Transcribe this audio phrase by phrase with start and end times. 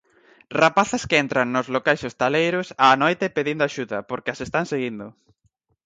[0.61, 5.05] Rapazas que entran nos locais hostaleiros á noite pedindo axuda, porque as están seguindo.